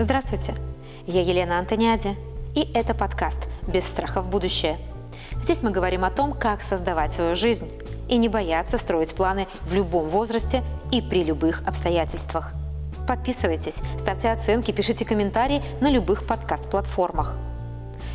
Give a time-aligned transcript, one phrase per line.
[0.00, 0.54] Здравствуйте,
[1.08, 2.16] я Елена Антониади,
[2.54, 4.78] и это подкаст «Без страха в будущее».
[5.42, 7.68] Здесь мы говорим о том, как создавать свою жизнь
[8.08, 12.52] и не бояться строить планы в любом возрасте и при любых обстоятельствах.
[13.08, 17.34] Подписывайтесь, ставьте оценки, пишите комментарии на любых подкаст-платформах.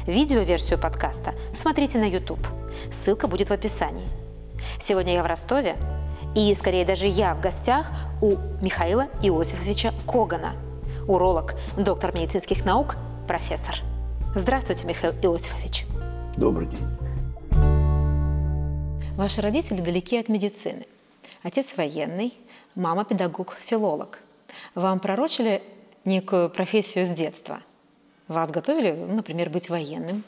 [0.07, 2.47] Видеоверсию подкаста смотрите на YouTube.
[2.93, 4.07] Ссылка будет в описании.
[4.81, 5.75] Сегодня я в Ростове,
[6.33, 7.91] и скорее даже я в гостях
[8.21, 10.53] у Михаила Иосифовича Когана,
[11.07, 12.95] уролог, доктор медицинских наук,
[13.27, 13.75] профессор.
[14.35, 15.85] Здравствуйте, Михаил Иосифович.
[16.37, 16.79] Добрый день.
[19.15, 20.85] Ваши родители далеки от медицины.
[21.43, 22.33] Отец военный,
[22.75, 24.19] мама педагог-филолог.
[24.75, 25.61] Вам пророчили
[26.05, 27.61] некую профессию с детства?
[28.27, 30.23] Вас готовили, например, быть военным?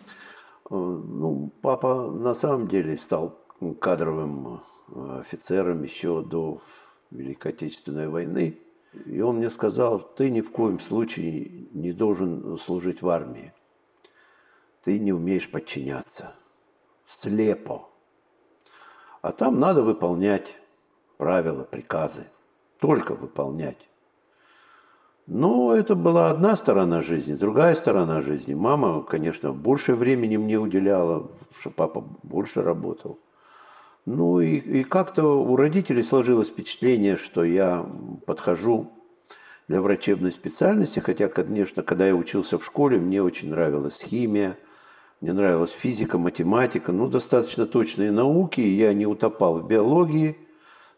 [0.69, 3.39] Э, ну, папа на самом деле стал
[3.79, 6.61] кадровым э, офицером еще до
[7.11, 8.59] Великой Отечественной войны.
[9.05, 13.53] И он мне сказал, ты ни в коем случае не должен служить в армии.
[14.81, 16.33] Ты не умеешь подчиняться.
[17.05, 17.89] Слепо.
[19.21, 20.55] А там надо выполнять
[21.17, 22.27] правила, приказы.
[22.79, 23.87] Только выполнять.
[25.27, 28.53] Но это была одна сторона жизни, другая сторона жизни.
[28.53, 33.17] Мама, конечно, больше времени мне уделяла, что папа больше работал.
[34.05, 37.85] Ну и, и как-то у родителей сложилось впечатление, что я
[38.25, 38.91] подхожу
[39.67, 44.57] для врачебной специальности, хотя, конечно, когда я учился в школе, мне очень нравилась химия,
[45.21, 50.37] мне нравилась физика, математика, ну, достаточно точные науки, я не утопал в биологии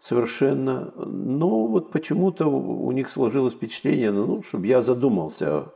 [0.01, 5.73] совершенно, но вот почему-то у них сложилось впечатление, ну, чтобы я задумался о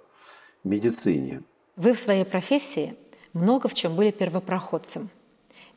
[0.66, 1.44] медицине.
[1.78, 2.98] Вы в своей профессии
[3.32, 5.10] много в чем были первопроходцем.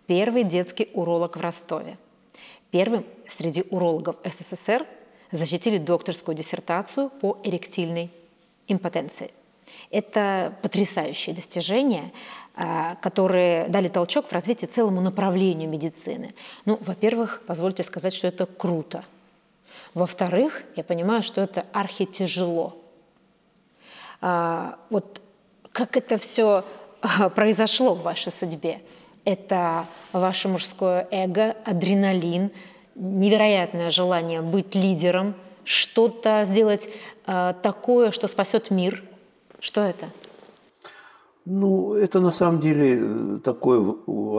[0.07, 1.97] Первый детский уролог в Ростове.
[2.71, 4.87] Первым среди урологов СССР
[5.31, 8.11] защитили докторскую диссертацию по эректильной
[8.69, 9.33] импотенции.
[9.91, 12.13] Это потрясающие достижения,
[12.55, 16.35] а, которые дали толчок в развитии целому направлению медицины.
[16.65, 19.05] Ну, во-первых, позвольте сказать, что это круто.
[19.95, 22.77] Во-вторых, я понимаю, что это архитяжело.
[24.21, 25.21] А, вот
[25.73, 26.65] как это все
[27.01, 28.83] а, произошло в вашей судьбе?
[29.25, 32.51] Это ваше мужское эго, адреналин,
[32.95, 36.89] невероятное желание быть лидером, что-то сделать
[37.27, 39.03] э, такое, что спасет мир.
[39.61, 40.11] Что это?
[41.47, 43.81] Ну, это на самом деле э, такое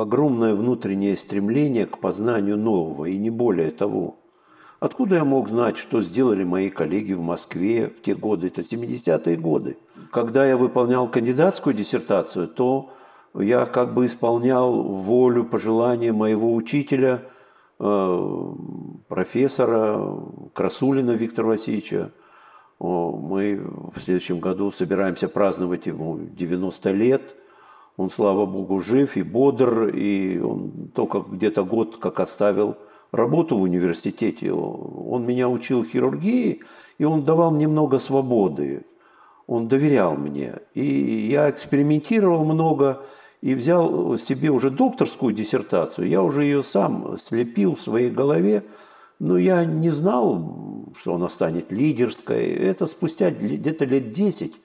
[0.02, 4.18] огромное внутреннее стремление к познанию нового, и не более того.
[4.80, 9.36] Откуда я мог знать, что сделали мои коллеги в Москве в те годы, это 70-е
[9.38, 9.78] годы?
[10.12, 12.92] Когда я выполнял кандидатскую диссертацию, то
[13.40, 17.22] я как бы исполнял волю, пожелания моего учителя–
[17.78, 18.54] Э,
[19.10, 20.00] профессора
[20.54, 22.12] Красулина Виктора Васильевича.
[22.80, 23.62] Мы
[23.94, 27.36] в следующем году собираемся праздновать ему 90 лет.
[27.98, 32.78] Он, слава богу, жив и бодр, и он только где-то год как оставил
[33.12, 34.52] работу в университете.
[34.52, 36.62] Он меня учил хирургии,
[36.98, 38.86] и он давал мне много свободы.
[39.48, 40.56] Он доверял мне.
[40.74, 40.86] И
[41.32, 43.06] я экспериментировал много,
[43.42, 46.08] и взял себе уже докторскую диссертацию.
[46.08, 48.64] Я уже ее сам слепил в своей голове,
[49.20, 52.54] но я не знал, что она станет лидерской.
[52.54, 54.56] Это спустя где-то лет 10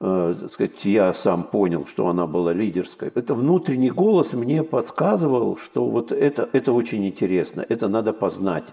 [0.00, 3.10] э, сказать, я сам понял, что она была лидерской.
[3.14, 8.66] Это внутренний голос мне подсказывал, что вот это, это очень интересно, это надо познать.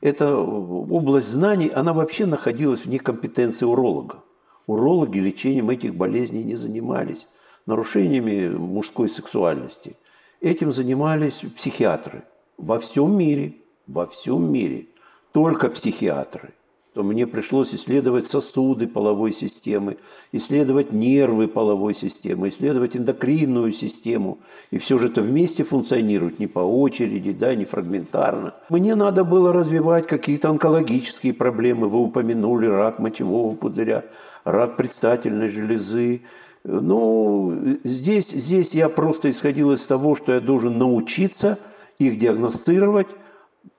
[0.00, 4.22] Эта область знаний, она вообще находилась вне компетенции уролога.
[4.66, 7.26] Урологи лечением этих болезней не занимались
[7.68, 9.94] нарушениями мужской сексуальности.
[10.40, 12.24] Этим занимались психиатры
[12.56, 13.56] во всем мире,
[13.86, 14.86] во всем мире,
[15.32, 16.54] только психиатры.
[16.94, 19.98] То мне пришлось исследовать сосуды половой системы,
[20.32, 24.38] исследовать нервы половой системы, исследовать эндокринную систему.
[24.70, 28.54] И все же это вместе функционирует, не по очереди, да, не фрагментарно.
[28.70, 31.90] Мне надо было развивать какие-то онкологические проблемы.
[31.90, 34.04] Вы упомянули рак мочевого пузыря,
[34.44, 36.22] рак предстательной железы,
[36.64, 41.58] ну, здесь, здесь я просто исходил из того, что я должен научиться
[41.98, 43.06] их диагностировать.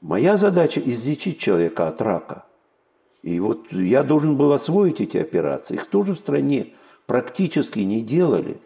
[0.02, 2.46] Моя задача– излечить человека от рака.
[3.22, 5.76] И вот я должен был освоить эти операции.
[5.76, 6.68] Их тоже в стране
[7.06, 8.58] практически не делали.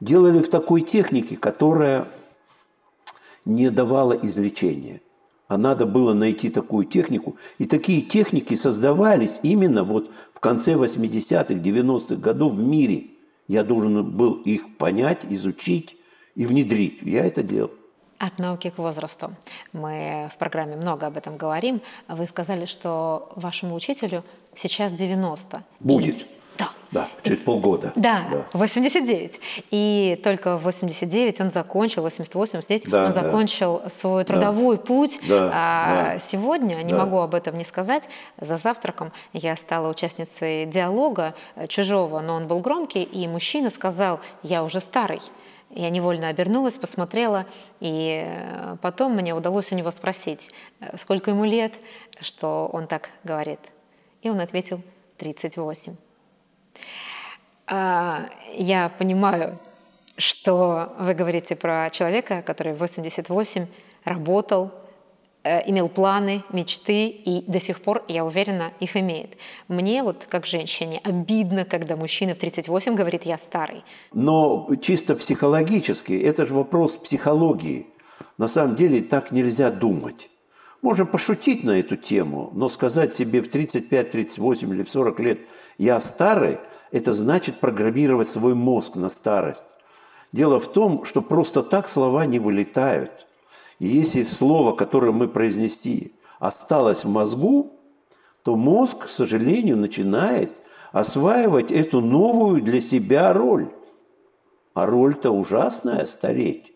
[0.00, 2.06] Делали в такой технике, которая
[3.46, 5.00] не давала излечения.
[5.48, 7.36] А надо было найти такую технику.
[7.58, 13.06] И такие техники создавались именно вот в конце 80-х, 90-х годов в мире–
[13.48, 15.96] я должен был их понять, изучить
[16.34, 17.00] и внедрить.
[17.02, 17.70] Я это делал.
[18.18, 19.34] От науки к возрасту.
[19.72, 21.80] Мы в программе много об этом говорим.
[22.08, 24.24] Вы сказали, что вашему учителю
[24.56, 25.64] сейчас 90.
[25.80, 26.26] Будет.
[26.94, 27.92] Да, через полгода.
[27.96, 28.44] Да, да.
[28.52, 29.40] 89.
[29.72, 33.90] И только в 89 он закончил, 88 здесь, да, он закончил да.
[33.90, 34.82] свой трудовой да.
[34.84, 35.20] путь.
[35.28, 36.18] Да, а да.
[36.20, 37.00] Сегодня, не да.
[37.00, 38.08] могу об этом не сказать,
[38.40, 44.20] за завтраком я стала участницей диалога э, чужого, но он был громкий, и мужчина сказал,
[44.44, 45.20] я уже старый.
[45.70, 47.46] Я невольно обернулась, посмотрела,
[47.80, 51.72] и э, потом мне удалось у него спросить, э, сколько ему лет,
[52.20, 53.58] что он так говорит.
[54.22, 54.80] И он ответил
[55.18, 55.96] 38.
[57.66, 59.58] А, я понимаю,
[60.16, 63.66] что вы говорите про человека, который в 88
[64.04, 64.70] работал,
[65.42, 69.36] э, имел планы, мечты и до сих пор, я уверена, их имеет.
[69.68, 73.82] Мне вот как женщине обидно, когда мужчина в 38 говорит «я старый».
[74.12, 77.86] Но чисто психологически, это же вопрос психологии.
[78.38, 80.30] На самом деле так нельзя думать.
[80.84, 85.38] Можно пошутить на эту тему, но сказать себе в 35, 38 или в 40 лет
[85.78, 86.58] «я старый»–
[86.90, 89.64] это значит программировать свой мозг на старость.
[90.30, 93.26] Дело в том, что просто так слова не вылетают.
[93.78, 97.80] И если слово, которое мы произнесли, осталось в мозгу,
[98.42, 100.52] то мозг, к сожалению, начинает
[100.92, 103.70] осваивать эту новую для себя роль.
[104.74, 106.74] А роль-то ужасная– стареть.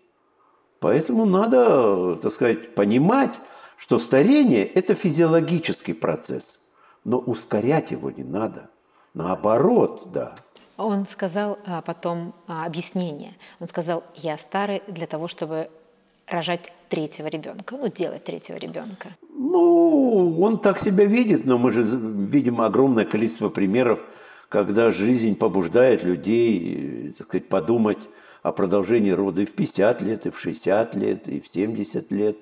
[0.81, 3.35] Поэтому надо, так сказать, понимать,
[3.79, 6.59] что старение– это физиологический процесс,
[7.05, 8.69] но ускорять его не надо–
[9.19, 10.37] Наоборот, да.
[10.77, 13.35] Он сказал а, потом а, объяснение.
[13.59, 15.71] Он сказал, я старый для того, чтобы
[16.29, 19.17] рожать третьего ребенка, ну, делать третьего ребенка.
[19.29, 23.99] Ну, он так себя видит, но мы же видим огромное количество примеров,
[24.49, 27.99] когда жизнь побуждает людей, так сказать, подумать
[28.45, 32.37] о продолжении рода и в 50 лет, и в 60 лет, и в 70 лет.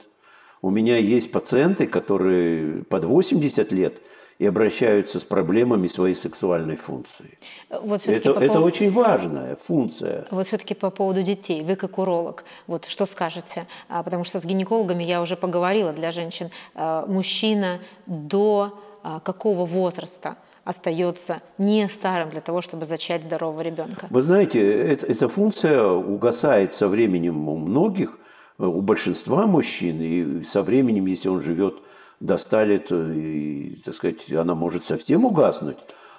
[0.63, 4.01] У меня есть пациенты, которые под 80 лет–
[4.39, 7.39] и обращаются с проблемами своей сексуальной функции.
[7.71, 8.65] Вот это, по это поводу...
[8.65, 10.27] очень важная функция.
[10.31, 13.67] Вот все-таки по поводу детей, вы как уролог, вот что скажете?
[13.89, 16.51] А, потому что с гинекологами я уже поговорила для женщин.
[16.75, 24.07] А, мужчина до а, какого возраста остается не старым для того, чтобы зачать здорового ребенка?
[24.11, 28.19] Вы знаете, это, эта функция угасает со временем у многих,
[28.59, 31.77] у большинства мужчин, и со временем, если он живет
[32.21, 35.77] досталит, и, так сказать, она может совсем угаснуть.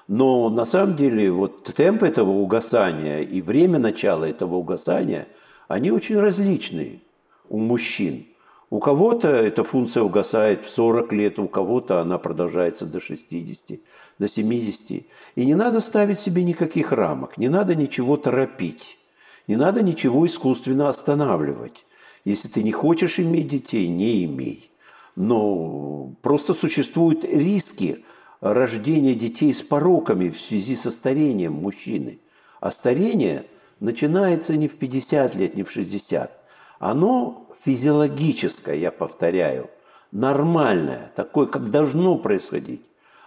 [0.08, 5.28] Но на самом деле вот темп этого угасания и время начала этого угасания,
[5.68, 7.02] они очень различные
[7.50, 8.26] у мужчин.
[8.70, 13.80] У кого-то эта функция угасает в 40 лет, у кого-то она продолжается до 60,
[14.20, 15.06] до 70.
[15.36, 18.98] И не надо ставить себе никаких рамок, не надо ничего торопить,
[19.48, 21.86] не надо ничего искусственно останавливать.
[22.28, 24.70] Если ты не хочешь иметь детей, не имей.
[25.16, 28.04] Но просто существуют риски
[28.42, 32.20] рождения детей с пороками в связи со старением мужчины.
[32.60, 33.46] А старение
[33.80, 36.30] начинается не в 50 лет, не в 60.
[36.80, 39.70] Оно физиологическое, я повторяю,
[40.12, 42.82] нормальное, такое, как должно происходить.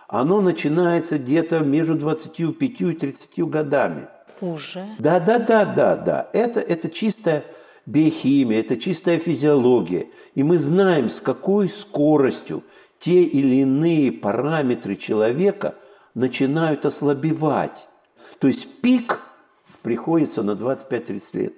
[0.08, 4.08] Оно начинается где-то между 25 и 30 годами.
[4.42, 4.84] Уже?
[4.98, 6.28] Да, да, да, да, да.
[6.34, 7.44] Это, это чистая
[7.90, 10.06] биохимия, это чистая физиология.
[10.34, 12.62] И мы знаем, с какой скоростью
[12.98, 15.74] те или иные параметры человека
[16.14, 17.88] начинают ослабевать.
[18.38, 19.20] То есть пик
[19.82, 21.54] приходится на 25-30 лет.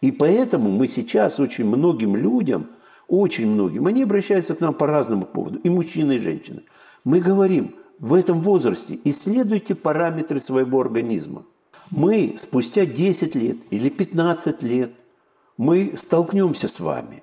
[0.00, 2.68] И поэтому мы сейчас очень многим людям,
[3.08, 6.62] очень многим, они обращаются к нам по разному поводу, и мужчины, и женщины.
[7.04, 11.44] Мы говорим, в этом возрасте исследуйте параметры своего организма.
[11.90, 14.90] Мы спустя 10 лет или 15 лет–
[15.56, 17.22] мы столкнемся с вами,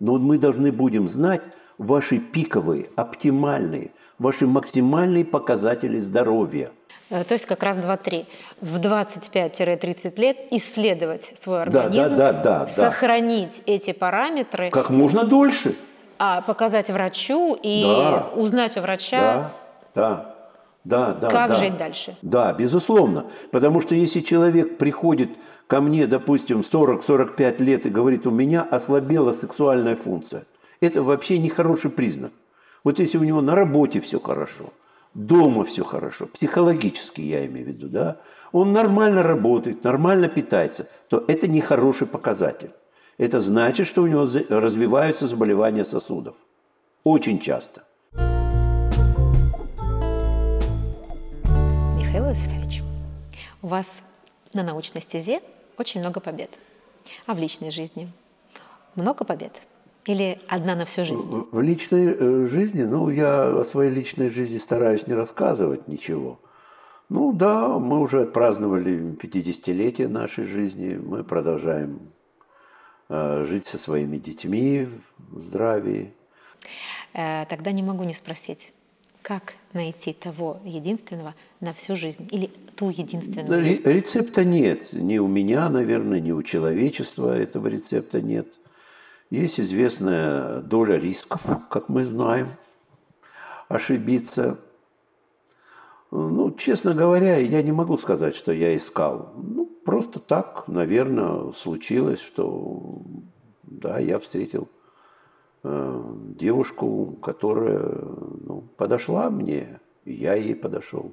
[0.00, 1.42] но мы должны будем знать
[1.78, 6.70] ваши пиковые, оптимальные, ваши максимальные показатели здоровья.
[7.10, 8.26] Э, то есть как раз 2-3.
[8.60, 13.72] В 25-30 лет исследовать свой организм, да, да, да, да, сохранить да.
[13.72, 14.70] эти параметры.
[14.70, 15.76] Как можно дольше.
[16.18, 18.30] А показать врачу и да.
[18.34, 19.50] узнать у врача.
[19.94, 20.31] Да, да.
[20.84, 21.54] Да, да, как да.
[21.56, 22.16] жить дальше?
[22.22, 23.26] Да, безусловно.
[23.50, 25.30] Потому что если человек приходит
[25.66, 30.44] ко мне, допустим, 40-45 лет и говорит, у меня ослабела сексуальная функция,
[30.80, 32.32] это вообще не хороший признак.
[32.84, 34.72] Вот если у него на работе все хорошо,
[35.14, 38.16] дома все хорошо, психологически я имею в виду, да,
[38.50, 42.70] он нормально работает, нормально питается, то это не хороший показатель.
[43.18, 46.34] Это значит, что у него развиваются заболевания сосудов.
[47.04, 47.84] Очень часто.
[53.72, 53.86] Вас
[54.52, 55.40] на научной стезе
[55.78, 56.50] очень много побед.
[57.26, 58.12] А в личной жизни
[58.96, 59.52] много побед?
[60.04, 61.26] Или одна на всю жизнь?
[61.50, 66.38] В личной э, жизни, ну, я о своей личной жизни стараюсь не рассказывать ничего.
[67.08, 72.12] Ну да, мы уже отпраздновали 50-летие нашей жизни, мы продолжаем
[73.08, 74.88] э, жить со своими детьми
[75.30, 76.12] в здравии.
[77.14, 78.72] Э, тогда не могу не спросить,
[79.22, 83.82] как найти того единственного на всю жизнь или ту единственную?
[83.84, 84.92] Рецепта нет.
[84.92, 88.48] Ни у меня, наверное, ни у человечества этого рецепта нет.
[89.30, 92.48] Есть известная доля рисков, как мы знаем.
[93.68, 94.58] Ошибиться.
[96.10, 99.32] Ну, честно говоря, я не могу сказать, что я искал.
[99.36, 103.00] Ну, просто так, наверное, случилось, что
[103.62, 104.68] да, я встретил
[105.64, 107.80] девушку, которая
[108.44, 111.12] ну, подошла мне, и я ей подошел.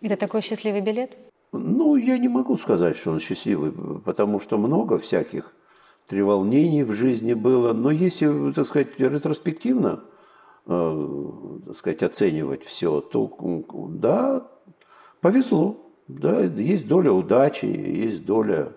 [0.00, 1.16] Это такой счастливый билет?
[1.52, 3.72] Ну, я не могу сказать, что он счастливый,
[4.04, 5.52] потому что много всяких
[6.06, 7.72] треволнений в жизни было.
[7.72, 10.04] Но если, так сказать, ретроспективно,
[10.66, 11.30] э,
[11.66, 13.30] так сказать, оценивать все, то
[13.90, 14.46] да,
[15.20, 15.80] повезло.
[16.06, 18.72] Да, есть доля удачи, есть доля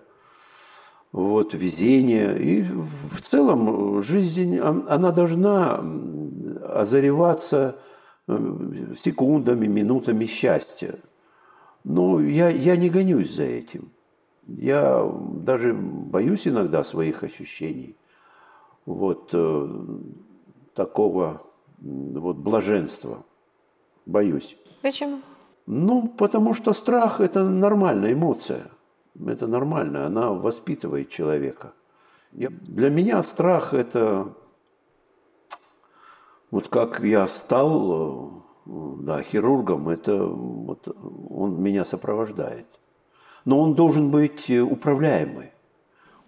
[1.12, 2.38] вот, везение.
[2.38, 5.82] И в целом жизнь, она должна
[6.68, 7.78] озареваться
[8.26, 10.96] секундами, минутами счастья.
[11.84, 13.90] Но я, я не гонюсь за этим.
[14.46, 17.96] Я даже боюсь иногда своих ощущений.
[18.84, 19.68] Вот э,
[20.74, 21.42] такого
[21.80, 23.24] вот блаженства.
[24.04, 24.56] Боюсь.
[24.82, 25.20] Почему?
[25.66, 28.70] Ну, потому что страх– это нормальная эмоция–
[29.26, 31.72] это нормально, она воспитывает человека.
[32.32, 34.34] Я, для меня страх– это
[36.50, 40.88] вот как я стал да, хирургом, это вот
[41.30, 42.66] он меня сопровождает.
[43.44, 45.52] Но он должен быть управляемый.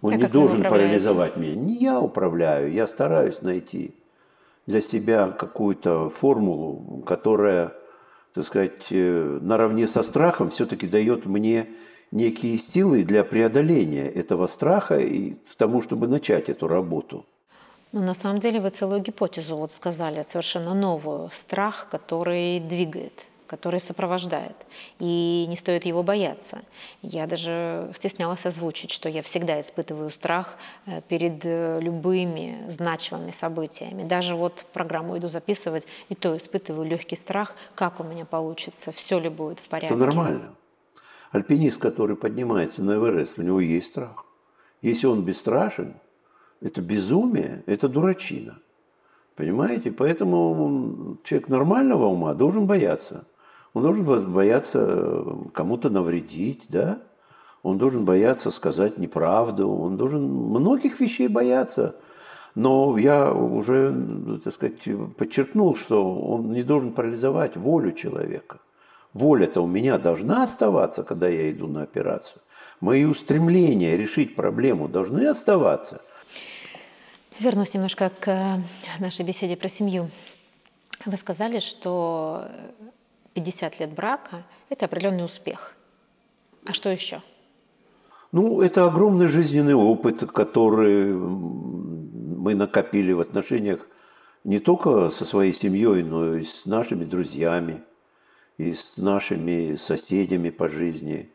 [0.01, 1.55] Он а не должен парализовать меня.
[1.55, 3.95] Не я управляю, я стараюсь найти
[4.65, 7.73] для себя какую-то формулу, которая,
[8.33, 11.69] так сказать, э, наравне со страхом все-таки дает мне
[12.11, 17.25] некие силы для преодоления этого страха и к тому, чтобы начать эту работу.
[17.91, 21.29] Ну, на самом деле вы целую гипотезу вот сказали, совершенно новую.
[21.31, 23.13] Страх, который двигает,
[23.47, 24.55] который сопровождает.
[24.99, 26.59] И не стоит его бояться.
[27.01, 34.03] Я даже стеснялась озвучить, что я всегда испытываю страх э, перед э, любыми значимыми событиями.
[34.03, 39.19] Даже вот программу иду записывать, и то испытываю легкий страх, как у меня получится, все
[39.19, 39.95] ли будет в порядке.
[39.95, 40.55] Это нормально.
[41.31, 44.25] Альпинист, который поднимается на Эверест, у него есть страх.
[44.81, 45.93] Если он бесстрашен,
[46.59, 48.59] это безумие, это дурачина.
[49.35, 49.91] Понимаете?
[49.91, 53.23] Поэтому человек нормального ума должен бояться.
[53.73, 56.99] Он должен бояться кому-то навредить, да?
[57.63, 61.95] Он должен бояться сказать неправду, он должен многих вещей бояться.
[62.55, 63.95] Но я уже,
[64.43, 64.79] так сказать,
[65.15, 68.59] подчеркнул, что он не должен парализовать волю человека–
[69.13, 72.41] Воля-то у меня должна оставаться, когда я иду на операцию.
[72.79, 76.01] Мои устремления решить проблему должны оставаться.
[77.39, 78.61] Вернусь немножко к э,
[78.99, 80.09] нашей беседе про семью.
[81.05, 82.47] Вы сказали, что
[83.33, 85.75] 50 лет брака– это определенный успех.
[86.65, 87.21] А что еще?
[88.31, 93.87] Ну, это огромный жизненный опыт, который мы накопили в отношениях
[94.43, 97.81] не только со своей семьей, но и с нашими друзьями
[98.61, 101.29] и с нашими соседями по жизни.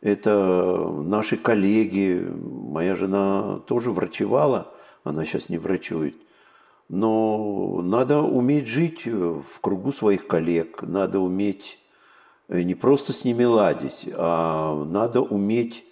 [0.00, 2.24] Это наши коллеги.
[2.24, 4.72] Моя жена тоже врачевала,
[5.04, 6.14] она сейчас не врачует.
[6.88, 11.78] Но надо уметь жить в кругу своих коллег, надо уметь
[12.48, 15.84] э, не просто с ними ладить, а надо уметь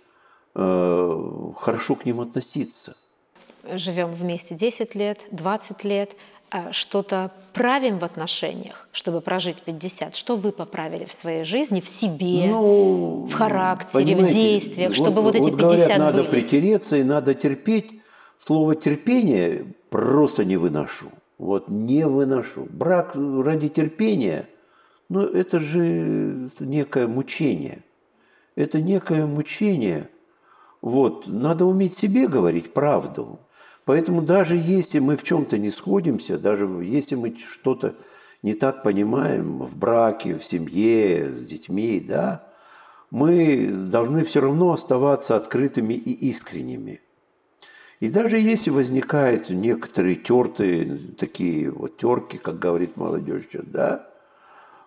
[0.55, 2.97] э, хорошо к ним относиться.
[3.65, 6.17] Живем вместе 10 лет, 20 лет,
[6.73, 10.17] что-то правим в отношениях, чтобы прожить 50?
[10.17, 15.35] Что вы поправили в своей жизни, в себе, ну, в характере, в действиях, чтобы вот,
[15.35, 16.31] вот эти 50 говорят, надо были?
[16.31, 18.01] притереться и надо терпеть.
[18.39, 21.11] Слово терпение просто не выношу.
[21.39, 22.67] Вот не выношу.
[22.71, 24.47] Брак ради терпения,
[25.09, 27.83] ну это же некое мучение.
[28.57, 30.09] Это некое мучение.
[30.83, 33.39] Вот, надо уметь себе говорить правду.
[33.91, 37.97] Поэтому даже если мы в чем-то не сходимся, даже если мы что-то
[38.41, 42.47] не так понимаем в браке, в семье, с детьми, да,
[43.11, 47.01] мы должны все равно оставаться открытыми и искренними.
[47.99, 54.09] И даже если возникают некоторые тертые, такие вот терки, как говорит молодежь сейчас, да,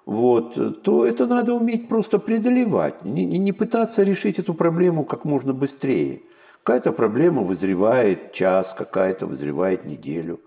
[0.06, 5.52] вот, то это надо уметь просто преодолевать, не, не пытаться решить эту проблему как можно
[5.52, 6.22] быстрее–
[6.64, 10.40] Какая-то проблема вызревает час, какая-то вызревает неделю,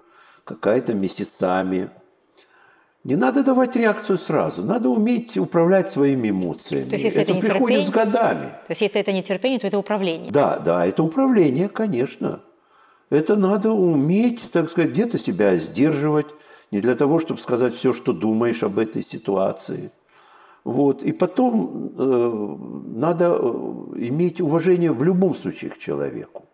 [0.44, 1.90] какая-то месяцами.
[3.04, 6.88] Не надо давать реакцию сразу, надо уметь управлять своими эмоциями.
[6.88, 8.44] То есть, если это, это приходит с годами.
[8.66, 10.32] То есть, если это не терпение, то это управление.
[10.32, 12.40] Да, да, это управление, конечно.
[13.10, 16.26] Это надо уметь, так сказать, где-то себя сдерживать,
[16.70, 19.92] не для того, чтобы сказать все, что думаешь об этой ситуации.
[20.66, 21.04] Вот.
[21.04, 22.56] И потом э,
[22.98, 23.38] надо э,
[24.08, 26.44] иметь уважение в любом случае к человеку.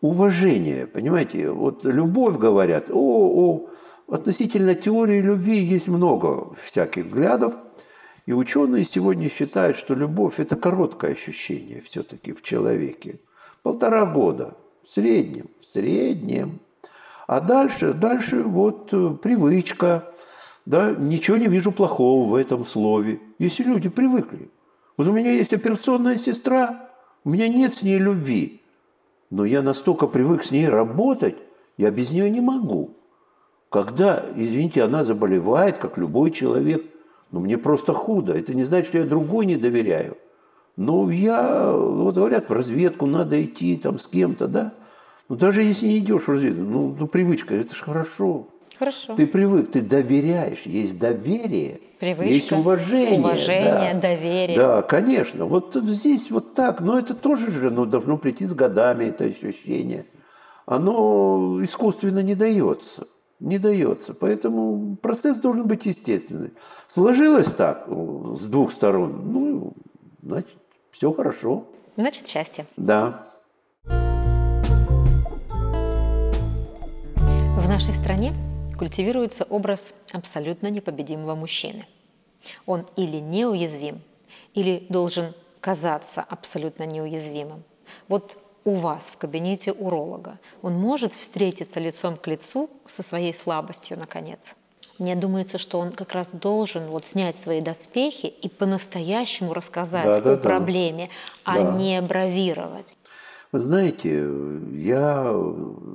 [0.00, 3.68] Уважение, понимаете, вот любовь говорят, о, о,
[4.08, 7.54] относительно теории любви есть много всяких взглядов,
[8.26, 13.20] и ученые сегодня считают, что любовь– это короткое ощущение все-таки в человеке.
[13.62, 16.58] Полтора года в среднем, в среднем.
[17.28, 20.11] А дальше, дальше вот э, привычка,
[20.64, 23.20] да, ничего не вижу плохого в этом слове.
[23.38, 24.50] Если люди привыкли.
[24.96, 26.88] Вот у меня есть операционная сестра,
[27.24, 28.62] у меня нет с ней любви,
[29.30, 31.36] но я настолько привык с ней работать,
[31.78, 32.90] я без нее не могу.
[33.70, 36.84] Когда, извините, она заболевает, как любой человек,
[37.30, 38.34] ну мне просто худо.
[38.34, 40.18] Это не значит, что я другой не доверяю.
[40.76, 44.74] Но я, вот говорят, в разведку надо идти там с кем-то, да?
[45.28, 48.48] Ну даже если не идешь в разведку, ну, ну привычка, это же хорошо.
[48.82, 49.14] Хорошо.
[49.14, 53.20] Ты привык, ты доверяешь, есть доверие, Привычка, есть уважение.
[53.20, 54.00] уважение, да.
[54.00, 54.56] доверие.
[54.56, 55.44] Да, конечно.
[55.44, 60.04] Вот здесь вот так, но это тоже же ну, должно прийти с годами, это ощущение.
[60.66, 63.06] Оно искусственно не дается
[63.38, 64.14] не дается.
[64.14, 66.50] Поэтому процесс должен быть естественный.
[66.88, 69.72] Сложилось так э, с двух сторон, ну,
[70.22, 70.56] значит,
[70.90, 71.66] все хорошо.
[71.96, 72.66] Значит, счастье.
[72.76, 73.26] Да.
[77.56, 78.32] В нашей стране
[78.72, 81.86] культивируется образ абсолютно непобедимого мужчины.
[82.66, 84.00] Он или неуязвим,
[84.54, 87.62] или должен казаться абсолютно неуязвимым.
[88.08, 93.98] Вот у вас в кабинете уролога, он может встретиться лицом к лицу со своей слабостью,
[93.98, 94.54] наконец.
[94.98, 100.16] Мне думается, что он как раз должен вот снять свои доспехи и по-настоящему рассказать Да,
[100.16, 100.42] о да, да.
[100.42, 101.10] проблеме,
[101.44, 101.72] а Да.
[101.72, 102.96] не бравировать.
[103.50, 104.28] Вы знаете,
[104.72, 105.34] я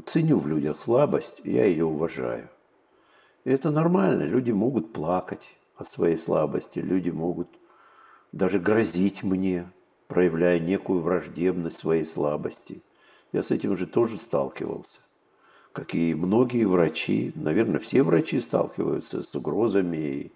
[0.06, 2.50] ценю в людях слабость, я ее уважаю.
[3.48, 4.24] И это нормально.
[4.24, 7.48] Люди могут плакать о своей слабости, люди могут
[8.34, 9.72] даже грозить мне,
[10.10, 12.84] проявляя некую враждебность своей слабости.
[13.32, 15.00] Я с этим уже тоже сталкивался.
[15.72, 20.32] Как и многие врачи, наверное, все врачи сталкиваются с угрозами и,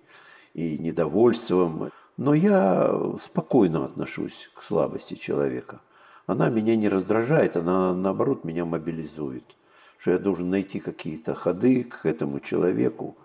[0.54, 1.91] и недовольством.
[2.15, 5.82] Но я спокойно отношусь к слабости человека.
[6.28, 9.58] Она меня не раздражает, она наоборот меня мобилизует.
[10.01, 13.15] Что я должен найти какие-то ходы к этому человеку,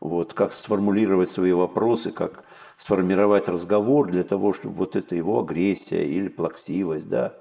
[0.00, 2.44] вот, как сформулировать свои вопросы, как
[2.78, 7.34] сформировать разговор для того, чтобы вот эта его агрессия или плаксивость, да,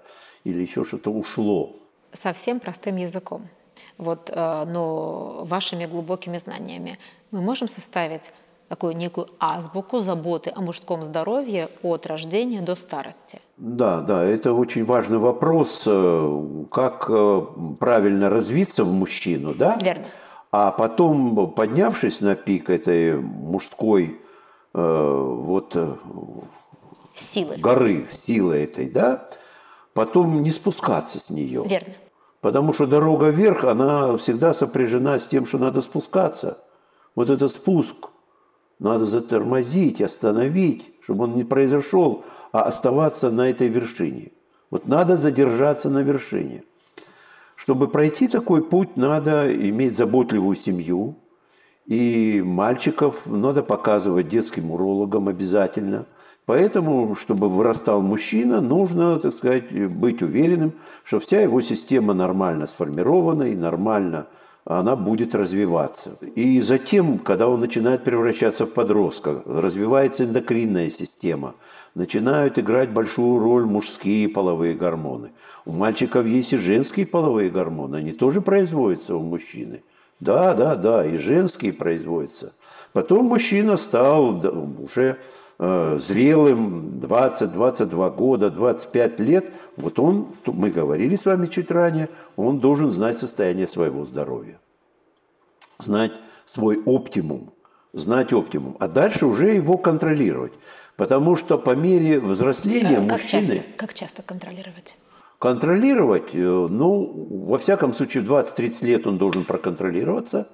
[0.44, 1.78] или еще что-то ушло.
[2.12, 3.48] Совсем простым языком.
[3.98, 7.00] Вот, э, но вашими глубокими знаниями
[7.32, 8.34] мы можем составить
[8.74, 13.40] такую некую азбуку заботы о мужском здоровье от рождения до старости.
[13.58, 17.42] Да, да, это очень важный вопрос, э, как э,
[17.80, 19.78] правильно развиться в мужчину, да?
[19.80, 20.06] Верно.
[20.52, 24.20] А потом, поднявшись на пик этой мужской
[24.74, 25.78] э, вот
[27.14, 27.58] Силы.
[27.58, 29.30] горы, силы этой, да,
[29.94, 31.64] потом не спускаться с нее.
[31.68, 31.94] Верно.
[32.42, 36.58] Потому что дорога вверх, она всегда сопряжена с тем, что надо спускаться.
[37.14, 38.10] Вот этот спуск
[38.80, 44.32] надо затормозить, остановить, чтобы он не произошел, а оставаться на этой вершине.
[44.70, 46.64] Вот надо задержаться на вершине.
[47.56, 51.16] Чтобы пройти такой путь, надо иметь заботливую семью.
[51.86, 56.06] И мальчиков надо показывать детским урологам обязательно.
[56.46, 63.44] Поэтому, чтобы вырастал мужчина, нужно, так сказать, быть уверенным, что вся его система нормально сформирована
[63.44, 64.28] и нормально
[64.66, 66.18] она будет развиваться.
[66.36, 71.56] И затем, когда он начинает превращаться в подростка, развивается эндокринная система,
[71.96, 75.32] начинают играть большую роль мужские половые гормоны.
[75.66, 79.84] У мальчиков есть и женские половые гормоны, они тоже производятся у мужчины.
[80.20, 82.54] Да, да, да, и женские производятся.
[82.94, 84.42] Потом мужчина стал
[84.82, 85.18] уже
[86.00, 89.52] зрелым, 20-22 года, 25 лет.
[89.78, 94.60] Вот он, мы говорили с вами чуть ранее, он должен знать состояние своего здоровья.
[95.80, 96.14] Знать
[96.46, 97.54] свой оптимум,
[97.94, 98.76] знать оптимум.
[98.80, 100.54] А дальше уже его контролировать.
[100.96, 103.42] Потому что по мере взросления Э, Как мужчины...
[103.42, 103.64] часто?
[103.78, 104.98] Как часто контролировать?
[105.40, 110.48] Контролировать, э, ну, во всяком случае, в 20-30 лет он должен проконтролироваться,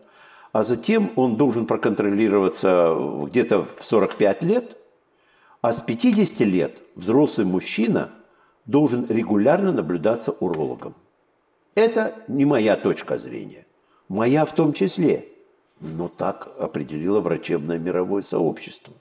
[0.52, 2.96] а затем он должен проконтролироваться
[3.28, 4.78] где-то в 45 лет,
[5.62, 8.12] а с 50 лет взрослый мужчина
[8.66, 10.96] должен регулярно наблюдаться урологом.
[11.76, 13.66] Это не моя точка зрения,
[14.08, 15.26] моя в том числе.
[15.82, 18.94] Но так определило врачебное мировое сообщество.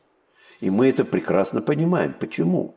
[0.61, 2.15] И мы это прекрасно понимаем.
[2.19, 2.77] Почему?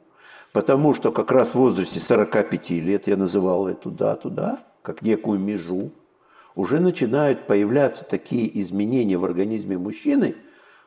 [0.54, 5.40] Потому что как раз в возрасте 45 лет, я называл эту дату, да, как некую
[5.40, 5.92] межу,
[6.56, 10.36] уже начинают появляться такие изменения в организме мужчины,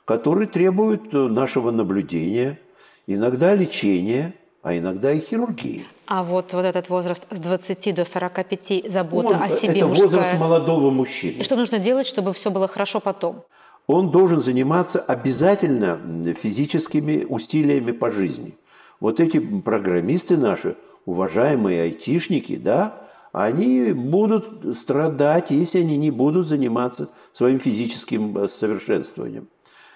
[0.04, 2.58] которые требуют э, нашего наблюдения,
[3.06, 5.84] иногда лечения, а иногда и хирургии.
[6.06, 10.08] А вот, вот этот возраст с 20 до 45 забота Он, о себе это мужская.
[10.08, 11.40] возраст молодого мужчины.
[11.40, 13.44] И что нужно делать, чтобы все было хорошо потом?
[13.86, 15.98] Он должен заниматься обязательно
[16.34, 18.56] физическими усилиями по жизни.
[19.00, 27.10] Вот эти программисты наши, уважаемые айтишники, да, они будут страдать, если они не будут заниматься
[27.32, 29.48] своим физическим э, совершенствованием.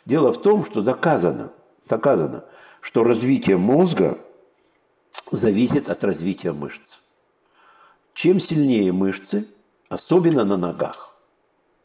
[0.04, 1.52] Дело в том, что доказано,
[1.88, 2.44] доказано,
[2.88, 4.16] что развитие мозга
[5.30, 7.00] зависит от развития мышц.
[8.14, 9.46] Чем сильнее мышцы,
[9.90, 11.14] особенно на ногах,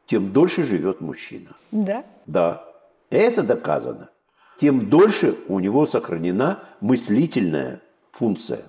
[0.05, 1.49] тем дольше живет мужчина.
[1.71, 2.05] Да.
[2.25, 2.65] Да,
[3.09, 4.11] это доказано.
[4.55, 7.81] Тем дольше у него сохранена мыслительная
[8.13, 8.63] функция.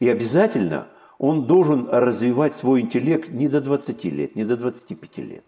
[0.00, 0.86] И обязательно
[1.18, 5.44] он должен развивать свой интеллект не до 20 лет, не до 25 лет.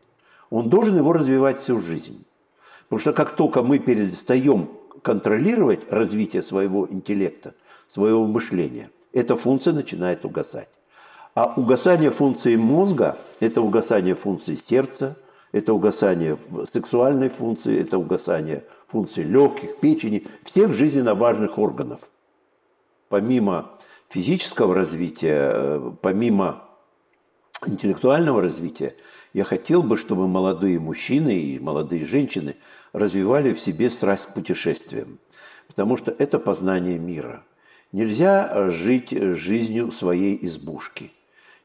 [0.51, 2.27] Он должен его развивать всю жизнь.
[2.85, 4.69] Потому что как только мы перестаем
[5.03, 7.55] контролировать развитие своего интеллекта,
[7.89, 10.69] своего мышления, эта функция начинает угасать.
[11.35, 15.17] А угасание функции мозга– это угасание функции сердца,
[15.53, 16.37] это угасание
[16.71, 22.01] сексуальной функции, это угасание функций легких, печени, всех жизненно важных органов.
[23.09, 23.71] Помимо
[24.09, 26.65] физического развития, э, помимо
[27.67, 28.95] интеллектуального развития,
[29.33, 32.57] я хотел бы, чтобы молодые мужчины и молодые женщины
[32.93, 35.19] развивали в себе страсть к путешествиям,
[35.67, 37.45] потому что это познание мира.
[37.93, 41.13] Нельзя жить жизнью своей избушки,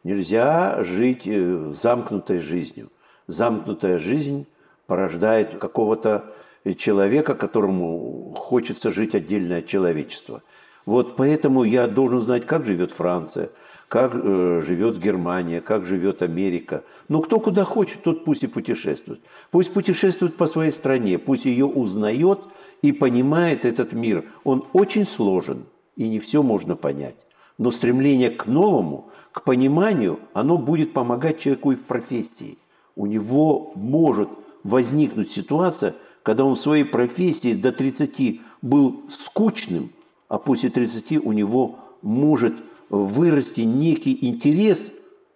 [0.04, 2.90] нельзя жить э, замкнутой жизнью.
[3.28, 4.46] Замкнутая жизнь
[4.86, 6.34] порождает какого-то
[6.78, 10.42] человека, которому хочется жить отдельное человечество.
[10.86, 13.50] Вот поэтому я должен знать, как живет Франция,
[13.88, 16.84] как э, живет Германия, как живет Америка.
[17.10, 19.22] Но кто куда хочет, тот пусть и путешествует.
[19.52, 22.40] Пусть путешествует по своей стране, пусть ее узнает
[22.82, 24.26] и понимает этот мир.
[24.44, 25.66] Он очень сложен,
[25.96, 27.16] и не все можно понять.
[27.58, 32.58] Но стремление к новому, к пониманию, оно будет помогать человеку и в профессии.
[32.96, 34.30] У него может
[34.64, 39.90] возникнуть ситуация, когда он в своей профессии до 30 был скучным,
[40.30, 42.54] а после 30 у него может
[42.90, 44.92] вырасти некий интерес,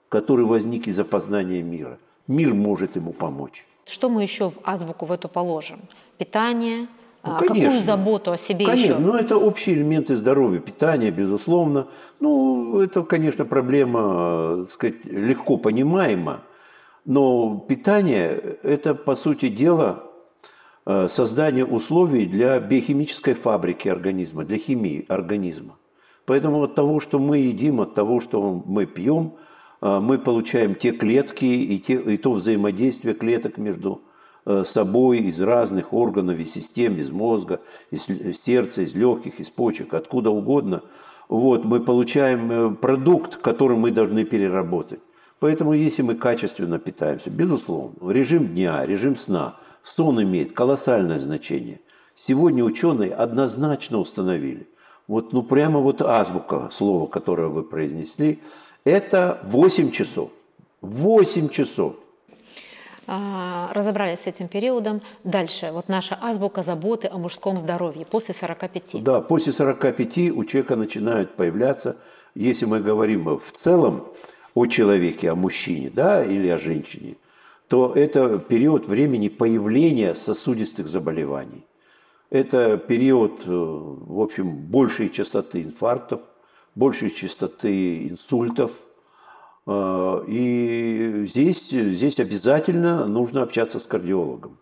[0.09, 1.97] который возник из опознания мира.
[2.27, 3.65] Мир может ему помочь.
[3.85, 5.79] Что мы еще в азбуку в эту положим?
[6.17, 6.87] Питание,
[7.23, 7.63] ну, а, конечно.
[7.63, 8.93] какую заботу о себе конечно.
[8.93, 8.97] еще?
[8.99, 11.87] Ну, это общие элементы здоровья, питания, безусловно.
[12.19, 16.41] Ну, это, конечно, проблема, так сказать, легко понимаема.
[17.05, 20.07] Но питание– это, по сути дела,
[20.89, 25.75] Э, создание условий для биохимической фабрики организма, для химии организма.
[26.27, 29.33] Поэтому от того, что мы едим, от того, что мы пьем,
[29.81, 34.03] э, мы получаем те клетки и, те, и то взаимодействие клеток между
[34.45, 38.05] э, собой из разных органов и систем, из мозга, из
[38.37, 40.83] сердца, из легких, из почек, откуда угодно.
[41.29, 44.99] Вот, мы получаем продукт, который мы должны переработать.
[45.39, 49.55] Поэтому если мы качественно питаемся, безусловно, режим дня, режим сна–
[49.87, 51.79] Сон имеет колоссальное значение.
[52.13, 54.67] Сегодня ученые однозначно установили,
[55.07, 58.39] вот ну прямо вот азбука слова, которое вы произнесли,
[58.83, 60.31] это 8 часов.
[60.81, 61.95] 8 часов.
[63.07, 65.01] А, разобрались с этим периодом.
[65.23, 69.03] Дальше, вот наша азбука заботы о мужском здоровье после 45.
[69.03, 71.97] Да, после 45 у человека начинают появляться,
[72.35, 74.07] если мы говорим в целом
[74.53, 77.15] о человеке, о мужчине, да, или о женщине–
[77.67, 81.65] то это период времени появления сосудистых заболеваний.
[82.29, 86.21] Это период, э, в общем, большей частоты инфарктов,
[86.75, 88.71] большей частоты инсультов.
[89.65, 94.57] Э, и здесь, здесь обязательно нужно общаться с кардиологом.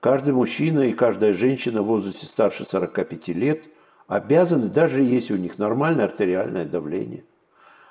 [0.00, 3.64] Каждый мужчина и каждая женщина в возрасте старше 45 лет
[4.06, 7.24] обязаны, даже если у них нормальное артериальное давление,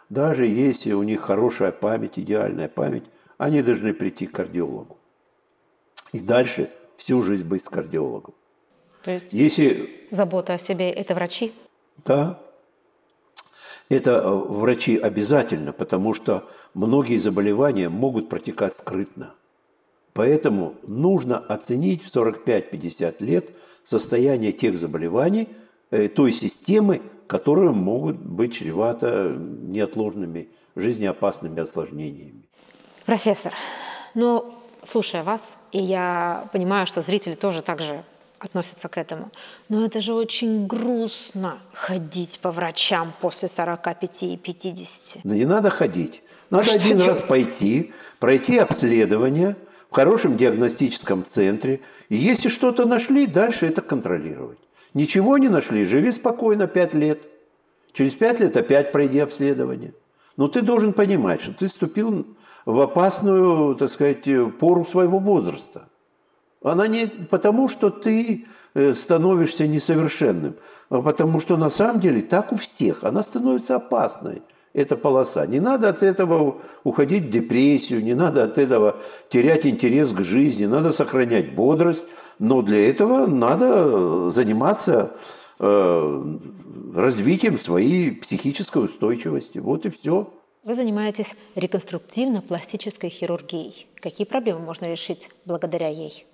[0.10, 3.06] даже если у них хорошая память, идеальная память,
[3.40, 5.00] они должны прийти к кардиологу.
[6.12, 8.36] И дальше всю жизнь быть с кардиологом.
[9.04, 10.08] То есть Если...
[10.12, 11.54] забота о себе– это врачи?
[12.06, 12.40] Да.
[13.90, 19.34] Это э, врачи обязательно, потому что многие заболевания могут протекать скрытно.
[20.14, 25.50] Поэтому нужно оценить в 45-50 лет состояние тех заболеваний,
[25.92, 32.44] э, той системы, которые могут быть чреваты неотложными жизнеопасными осложнениями.
[33.06, 33.54] Профессор,
[34.14, 38.04] но слушая вас, и я понимаю, что зрители тоже так же
[38.44, 39.32] относятся к этому.
[39.70, 45.22] Но это же очень грустно ходить по врачам после 45 и 50.
[45.24, 46.22] Да не надо ходить.
[46.50, 49.56] Надо А один раз пойти, пройти обследование
[49.90, 51.80] в хорошем диагностическом центре.
[52.10, 54.60] И если что-то нашли, дальше это контролировать.
[54.94, 57.20] Ничего не нашли, живи спокойно 5 лет.
[57.94, 59.94] Через 5 лет опять пройди обследование.
[60.38, 62.26] Но ты должен понимать, что ты вступил
[62.66, 64.28] в опасную, так сказать,
[64.60, 65.88] пору своего возраста.
[66.64, 70.56] Она не потому, что ты э, становишься несовершенным,
[70.90, 73.04] а потому что на самом деле так у всех.
[73.04, 74.42] Она становится опасной,
[74.74, 75.46] эта полоса.
[75.46, 78.98] Не надо от этого уходить в депрессию, не надо от этого
[79.30, 82.06] терять интерес к жизни, надо сохранять бодрость,
[82.40, 85.12] но для этого надо заниматься
[85.60, 86.38] э,
[86.96, 89.60] развитием своей психической устойчивости.
[89.60, 90.34] Вот и все.
[90.64, 93.86] Вы занимаетесь реконструктивно-пластической хирургией.
[94.02, 96.26] Какие проблемы можно решить благодаря ей?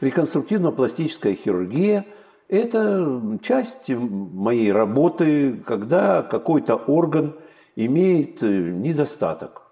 [0.00, 2.04] Реконструктивно-пластическая хирургия–
[2.48, 7.34] это часть моей работы, когда какой-то орган
[7.76, 9.62] имеет э, недостаток.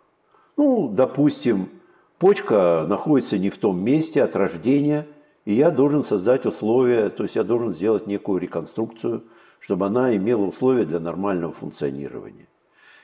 [0.56, 1.68] Ну, допустим,
[2.18, 5.06] почка находится не в том месте от рождения,
[5.44, 9.24] и я должен создать условия, то есть я должен сделать некую реконструкцию,
[9.60, 12.48] чтобы она имела условия для нормального функционирования.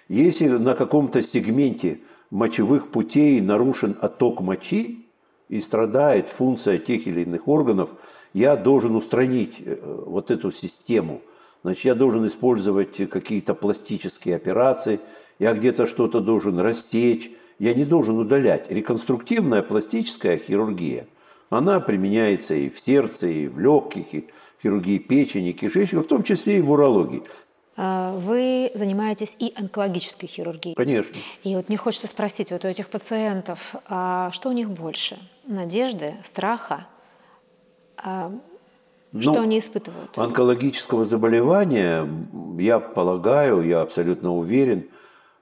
[0.09, 5.10] Если на каком-то сегменте мочевых путей нарушен отток мочи,
[5.51, 7.91] и страдает функция тех или иных органов,
[8.33, 11.21] я должен устранить э, вот эту систему.
[11.63, 15.01] Значит, я должен использовать какие-то пластические операции,
[15.41, 18.71] я где-то что-то должен рассечь, я не должен удалять.
[18.71, 21.09] Реконструктивная пластическая хирургия,
[21.51, 24.21] она применяется и в сердце, и в легких, и
[24.59, 27.25] в хирургии печени, кишечника, в том числе и в урологии.
[27.77, 30.75] А, Вы занимаетесь и онкологической хирургией.
[30.75, 31.17] Конечно.
[31.45, 35.19] И вот мне хочется спросить вот у этих пациентов, а что у них больше?
[35.47, 36.87] Надежды, страха?
[37.97, 38.33] А
[39.19, 40.17] Что Ну, они испытывают?
[40.17, 42.09] онкологического заболевания,
[42.59, 44.89] я полагаю, я абсолютно уверен,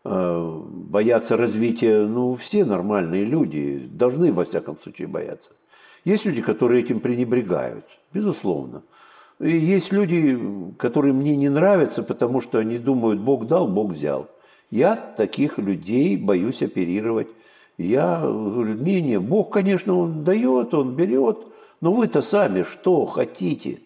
[0.04, 5.50] э, боятся развития, ну, все нормальные люди, должны, во всяком случае, бояться.
[6.04, 8.82] Есть люди, которые этим пренебрегают, безусловно.
[9.40, 10.38] И есть люди,
[10.78, 14.28] которые мне не нравятся, потому что они думают, Бог дал, Бог взял.
[14.70, 17.28] Я таких людей боюсь оперировать.
[17.76, 21.38] Я говорю, не, не, Бог, конечно, Он дает, Он берет,
[21.80, 23.80] но вы-то сами что хотите?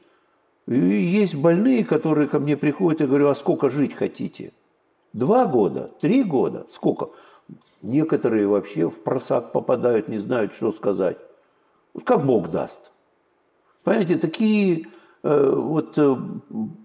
[0.67, 4.53] И есть больные, которые ко мне приходят и говорю, а сколько жить хотите?
[5.13, 7.11] Два года, три года, сколько?
[7.83, 11.19] Некоторые вообще в просак попадают, не знают, что сказать.
[11.93, 12.93] Вот как Бог даст.
[13.85, 14.87] Понимаете, такие
[15.31, 16.17] вот э,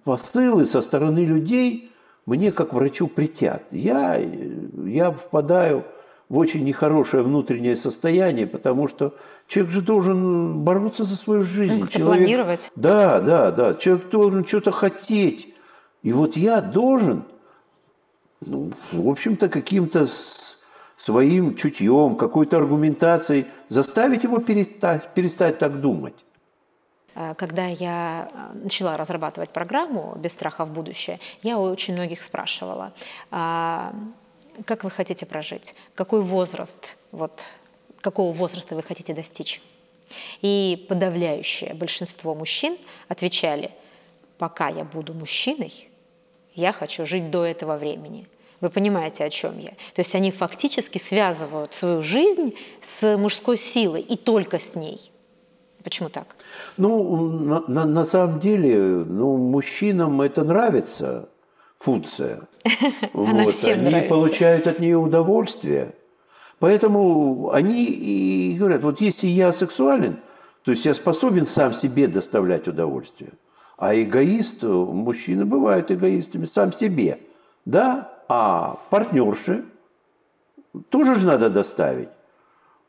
[0.04, 1.91] посылы со стороны людей
[2.26, 3.63] мне как врачу притят.
[3.71, 5.86] Я, я впадаю
[6.30, 9.15] в очень нехорошее внутреннее состояние, потому что
[9.47, 11.80] человек же должен бороться за свою жизнь.
[11.80, 12.71] Ну, Человек- планировать.
[12.76, 13.73] Да, да, да.
[13.76, 15.54] Человек должен что-то хотеть.
[16.04, 17.23] И вот я должен,
[18.45, 20.06] ну, в общем-то, каким-то
[20.97, 26.26] своим чутьем, какой-то аргументацией заставить его перестать, перестать так думать.
[27.19, 32.21] А, Когда я а, начала разрабатывать программу «Без страха в будущее», я у очень многих
[32.21, 32.93] спрашивала,
[33.32, 33.91] а,
[34.65, 37.41] как вы хотите прожить, какой возраст, вот,
[38.01, 39.63] какого возраста вы хотите достичь.
[40.43, 42.77] И подавляющее большинство мужчин
[43.08, 43.71] отвечали,
[44.38, 45.89] пока я буду мужчиной,
[46.53, 48.27] я хочу жить до этого времени.
[48.62, 49.71] Вы понимаете, о чем я?
[49.95, 55.12] То есть они фактически связывают свою жизнь с мужской силой и только с ней.
[55.88, 56.28] Почему так?
[56.76, 61.30] Ну, на, на- на самом деле, ну, мужчинам это нравится,
[61.80, 62.41] функция.
[62.65, 64.10] Всем они нравится.
[64.10, 65.93] получают от нее удовольствие.
[66.60, 70.17] Поэтому они и говорят, вот если я сексуален,
[70.63, 73.32] то есть я способен сам себе доставлять удовольствие.
[73.78, 77.17] А эгоист, мужчины бывают эгоистами сам себе.
[77.63, 79.63] Да, а партнерши
[80.89, 82.10] тоже же надо доставить.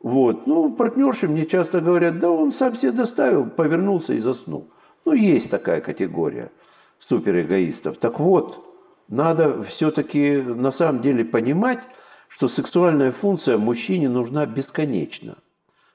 [0.00, 0.46] Вот.
[0.46, 4.68] Ну, партнерши мне часто говорят, да он сам себе доставил, повернулся и заснул.
[5.04, 6.50] Ну, есть такая категория
[6.98, 7.98] суперэгоистов.
[7.98, 8.64] Так вот,
[9.08, 11.80] надо все-таки на самом деле понимать,
[12.28, 15.36] что сексуальная функция мужчине нужна бесконечно.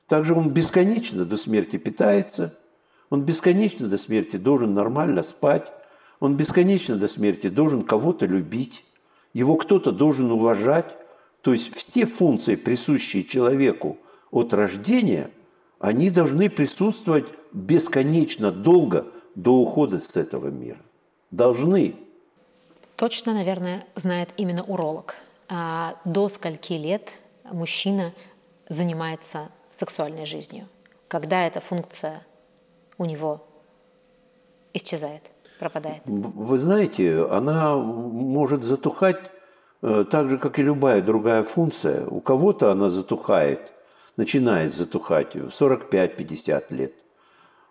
[0.07, 2.57] Также он бесконечно до смерти питается,
[3.09, 5.71] он бесконечно до смерти должен нормально спать,
[6.19, 8.83] он бесконечно до смерти должен кого-то любить,
[9.33, 10.95] его кто-то должен уважать.
[11.43, 13.97] То есть все функции, присущие человеку
[14.31, 15.29] от рождения,
[15.77, 20.79] они должны присутствовать бесконечно долго до ухода с этого мира.
[21.31, 21.95] Должны.
[22.95, 25.15] Точно, наверное, знает именно уролог.
[25.49, 27.09] А до скольки лет
[27.43, 28.13] мужчина
[28.69, 30.69] занимается сексуальной жизнью,
[31.09, 32.25] когда эта функция
[32.97, 33.45] у него
[34.73, 35.23] исчезает,
[35.59, 36.03] пропадает?
[36.05, 39.32] Вы знаете, она может затухать
[39.83, 42.05] так же, как и любая другая функция.
[42.07, 43.73] У кого-то она затухает,
[44.15, 46.93] начинает затухать в 45-50 лет.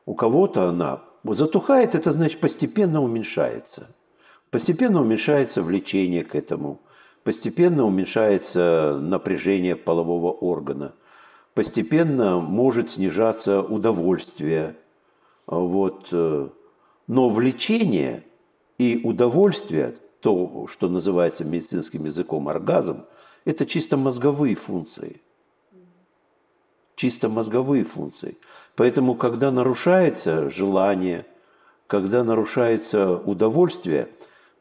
[0.05, 3.95] У кого-то она затухает, это значит постепенно уменьшается.
[4.51, 6.83] Постепенно уменьшается влечение к этому,
[7.25, 10.93] постепенно уменьшается напряжение полового органа,
[11.55, 14.77] постепенно может снижаться удовольствие.
[15.47, 16.09] Вот.
[16.13, 16.49] Э,
[17.07, 18.25] но влечение
[18.77, 23.05] и удовольствие, то, что называется медицинским языком оргазм,
[23.45, 25.21] это чисто мозговые функции.
[26.95, 28.39] Чисто мозговые функции.
[28.77, 31.27] Поэтому, когда нарушается желание,
[31.89, 34.09] когда нарушается удовольствие,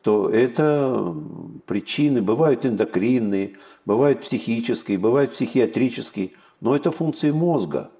[0.01, 1.15] то это
[1.67, 7.91] причины бывают эндокринные, бывают психические, бывают психиатрические, но это функции мозга.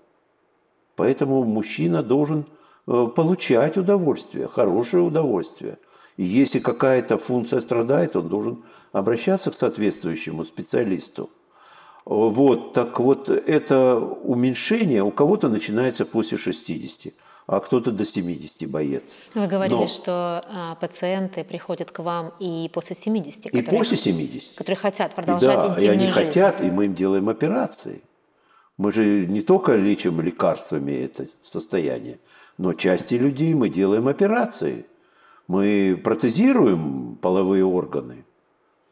[0.95, 2.45] Поэтому мужчина должен
[2.87, 5.77] Э, получать удовольствие, хорошее удовольствие.
[6.17, 11.29] И если какая-то функция страдает, он должен обращаться к соответствующему специалисту.
[12.05, 17.13] Вот, так вот, это уменьшение у кого-то начинается после 60,
[17.47, 19.15] а кто-то до 70 боец.
[19.35, 19.87] Вы говорили, Но...
[19.87, 23.47] что а, пациенты приходят к вам и после 70.
[23.47, 24.55] И после 70.
[24.55, 26.13] Которые хотят продолжать да, интимную и они жизнь.
[26.13, 28.01] хотят, и мы им делаем операции.
[28.77, 32.19] Мы же не только лечим лекарствами это состояние,
[32.57, 34.85] но части людей мы делаем операции.
[35.51, 38.23] Мы протезируем половые органы.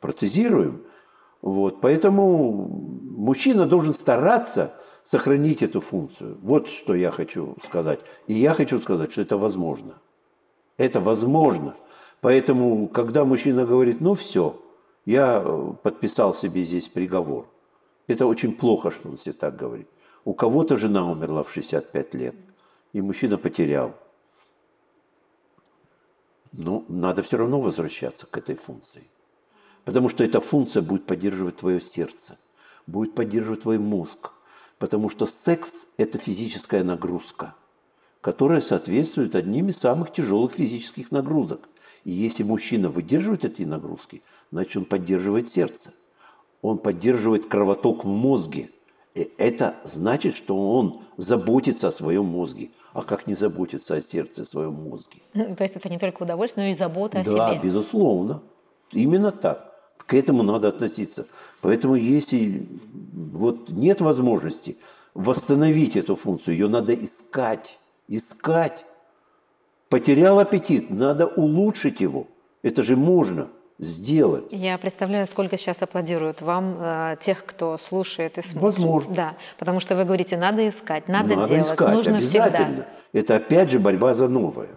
[0.02, 0.82] Протезируем.
[1.42, 1.80] Вот.
[1.80, 2.68] Поэтому
[3.18, 4.74] мужчина должен стараться
[5.06, 6.38] сохранить эту функцию.
[6.42, 8.02] Вот что я хочу сказать.
[8.28, 9.94] И я хочу сказать, что это возможно.
[10.76, 11.76] Это возможно.
[12.20, 14.62] Поэтому, когда мужчина говорит, ну все,
[15.06, 15.40] я
[15.82, 17.46] подписал себе здесь приговор,
[18.08, 19.88] это очень плохо, что он себе так говорит.
[20.26, 22.36] У кого-то жена умерла в 65 лет–
[22.94, 23.94] и мужчина потерял.
[26.52, 29.04] Но надо все равно возвращаться к этой функции.
[29.86, 32.38] Потому что эта функция будет поддерживать твое сердце,
[32.88, 34.32] будет поддерживать твой мозг.
[34.78, 37.56] Потому что секс– это физическая нагрузка,
[38.22, 41.70] которая соответствует одним из самых тяжелых физических нагрузок.
[42.06, 45.92] И если мужчина выдерживает эти нагрузки, значит он поддерживает сердце.
[46.62, 48.70] Он поддерживает кровоток в мозге.
[49.16, 52.72] И это значит, что он заботится о своем мозге.
[52.94, 55.20] А как не заботиться о сердце, своем мозге?
[55.34, 57.38] То есть это не только удовольствие, но и забота о да, себе.
[57.38, 58.42] Да, безусловно.
[58.92, 59.74] Именно так.
[59.98, 61.28] К этому надо относиться.
[61.62, 62.68] Поэтому если
[63.14, 64.78] вот нет возможности
[65.14, 68.86] восстановить эту функцию, ее надо искать, искать.
[69.90, 72.28] Потерял аппетит, надо улучшить его.
[72.64, 73.50] Это же можно–
[73.80, 74.48] сделать.
[74.52, 78.62] Я представляю, сколько сейчас аплодируют вам э, тех, кто слушает и смотрит.
[78.62, 79.16] Возможно.
[79.16, 82.68] Да, потому что вы говорите, надо искать, надо, надо делать, искать, нужно обязательно.
[82.68, 82.88] всегда.
[83.14, 84.70] Это опять же борьба за новое.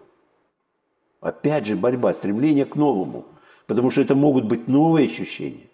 [1.21, 3.27] Опять же борьба, стремление к новому.
[3.67, 5.69] Потому что это могут быть новые ощущения,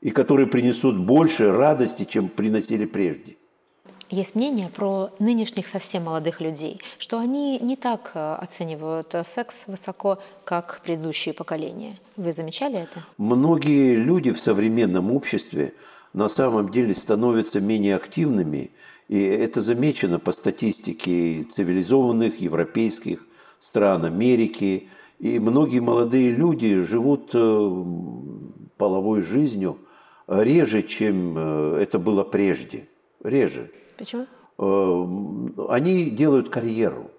[0.00, 3.36] и которые принесут больше радости, чем приносили прежде.
[4.10, 9.64] Есть мнение про нынешних совсем молодых людей, что они не так э, оценивают э, секс
[9.66, 11.98] высоко, как предыдущие поколения.
[12.16, 13.04] Вы замечали это?
[13.18, 15.74] Многие люди в современном обществе
[16.12, 18.70] на самом деле становятся менее активными,
[19.08, 23.26] и это замечено по статистике цивилизованных европейских
[23.60, 24.88] стран Америки.
[25.18, 27.84] И многие молодые люди живут э,
[28.76, 29.78] половой жизнью
[30.28, 31.36] реже, чем
[31.76, 32.86] это было прежде.
[33.24, 33.70] Реже.
[33.96, 34.26] Почему?
[34.58, 37.10] Э, они делают карьеру.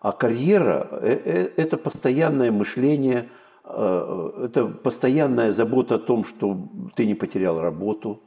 [0.00, 3.28] А карьера э, э,– это постоянное мышление,
[3.64, 8.20] это постоянная забота о том, что ты не потерял работу,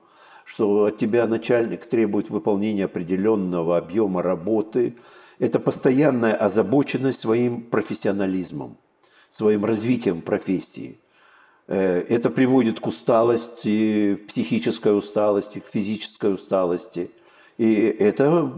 [0.46, 4.96] что от тебя начальник требует выполнения определенного объема работы.
[5.38, 8.78] Это постоянная озабоченность своим профессионализмом,
[9.30, 11.00] своим развитием профессии.
[11.68, 17.12] Это приводит к усталости, психической усталости, к физической усталости–
[17.58, 18.52] и это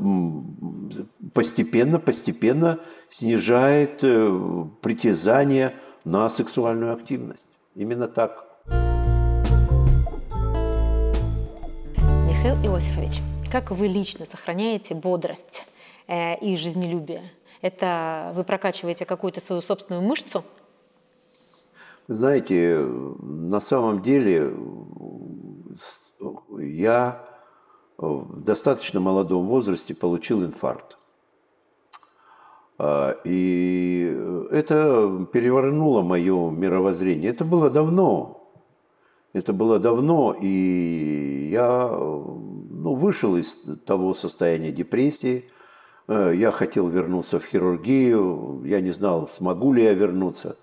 [1.33, 2.79] постепенно-постепенно
[3.09, 5.73] снижает э, притязание
[6.03, 7.47] на сексуальную активность.
[7.75, 8.45] Именно так.
[12.27, 13.21] Михаил Иосифович,
[13.51, 15.65] как вы лично сохраняете бодрость
[16.07, 17.31] э, и жизнелюбие?
[17.61, 20.43] Это вы прокачиваете какую-то свою собственную мышцу?
[22.07, 24.53] Знаете, на самом деле
[26.57, 27.28] я
[27.99, 30.97] в достаточно молодом возрасте получил инфаркт.
[32.77, 34.17] А, и
[34.51, 37.31] это перевернуло мое мировоззрение.
[37.31, 38.51] Это было давно.
[39.33, 43.53] Это было давно, и я ну, вышел из
[43.85, 45.45] того состояния депрессии.
[46.07, 50.57] Э, я хотел вернуться в хирургию, я не знал, смогу ли я вернуться.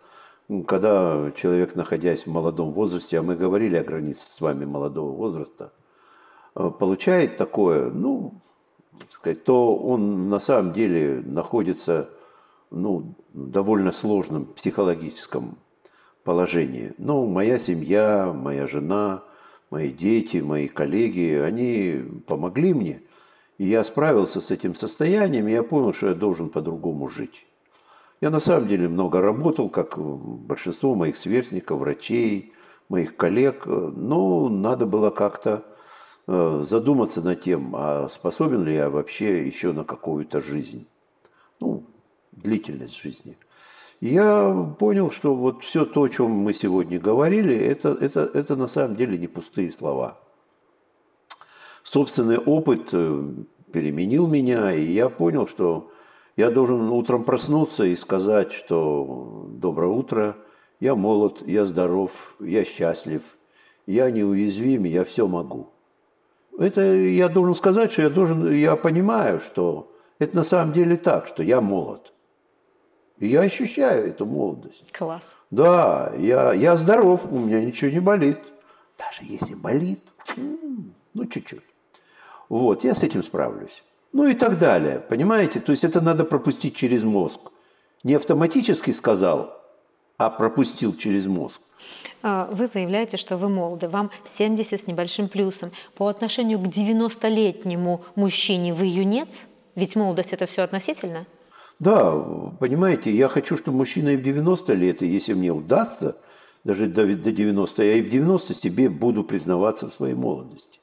[0.67, 5.73] Когда человек, находясь в молодом возрасте, а мы говорили о границе с вами молодого возраста,
[6.57, 8.41] получает такое, ну,
[9.11, 12.09] сказать, то он на самом деле находится
[12.71, 15.59] ну, довольно сложном психологическом
[16.25, 16.95] положении.
[16.97, 19.23] Ну, моя семья, моя жена,
[19.71, 23.03] мои дети, мои коллеги, они помогли мне.
[23.59, 27.47] И я справился с этим состоянием, и я понял, что я должен по-другому жить.
[28.23, 32.55] Я на самом деле много работал, как большинство моих сверстников, врачей,
[32.89, 35.76] моих коллег, но надо было как-то э,
[36.27, 40.87] задуматься над тем, а способен ли я вообще еще на какую-то жизнь,
[41.61, 41.85] ну,
[42.33, 43.37] длительность жизни.
[44.01, 48.57] И я понял, что вот все то, о чем мы сегодня говорили, это, это, это
[48.57, 50.19] на самом деле не пустые слова.
[51.83, 53.25] Собственный опыт э,
[53.73, 55.91] переменил меня, и я понял, что
[56.37, 60.37] я должен утром проснуться и сказать, что доброе утро,
[60.81, 63.23] я молод, я здоров, я счастлив,
[63.87, 65.69] я неуязвим, я все могу.
[66.59, 71.27] Это я должен сказать, что я должен, я понимаю, что это на самом деле так,
[71.27, 72.13] что я молод.
[73.19, 74.85] И я ощущаю эту молодость.
[74.93, 75.25] Класс.
[75.51, 78.41] Да, я, я здоров, у меня ничего не болит.
[78.99, 80.13] Даже если болит,
[81.15, 81.63] ну чуть-чуть.
[82.49, 83.83] Вот, я с этим справлюсь.
[84.13, 85.61] Ну и так далее, понимаете?
[85.61, 87.41] То есть это надо пропустить через мозг.
[88.03, 89.63] Не автоматически сказал,
[90.17, 91.61] а пропустил через мозг.
[92.29, 95.71] А, вы заявляете, что вы молоды, вам 70 с небольшим плюсом.
[95.95, 99.29] По отношению к 90-летнему мужчине вы юнец?
[99.77, 101.25] Ведь молодость это все относительно?
[101.79, 102.11] Да,
[102.59, 106.17] понимаете, я хочу, чтобы мужчина и в 90 лет, и если мне удастся,
[106.65, 110.81] даже до 90, я и в 90 себе буду признаваться в своей молодости.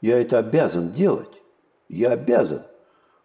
[0.00, 1.42] Я это обязан делать.
[1.90, 2.62] Я обязан.